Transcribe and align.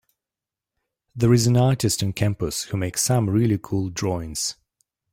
There’s 1.15 1.45
an 1.45 1.55
artist 1.57 2.01
on 2.01 2.13
campus 2.13 2.63
who 2.63 2.75
makes 2.77 3.03
some 3.03 3.29
really 3.29 3.59
cool 3.61 3.91
drawings. 3.91 4.55